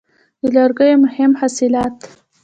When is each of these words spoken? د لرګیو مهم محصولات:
د 0.41 0.43
لرګیو 0.55 1.01
مهم 1.05 1.29
محصولات: 1.35 1.95